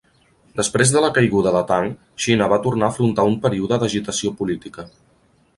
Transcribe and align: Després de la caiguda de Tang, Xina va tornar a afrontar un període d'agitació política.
Després 0.59 0.93
de 0.95 1.03
la 1.03 1.11
caiguda 1.17 1.53
de 1.57 1.61
Tang, 1.73 1.91
Xina 2.25 2.49
va 2.55 2.59
tornar 2.65 2.89
a 2.91 2.95
afrontar 2.97 3.29
un 3.33 3.39
període 3.47 3.81
d'agitació 3.85 4.37
política. 4.41 4.91